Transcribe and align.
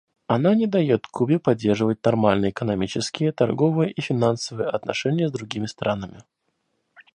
Она 0.25 0.55
не 0.55 0.65
дает 0.65 1.05
Кубе 1.05 1.37
поддерживать 1.37 2.03
нормальные 2.03 2.49
экономические, 2.49 3.31
торговые 3.33 3.91
и 3.91 4.01
финансовые 4.01 4.67
отношения 4.67 5.27
с 5.27 5.31
другими 5.31 5.67
странами. 5.67 6.23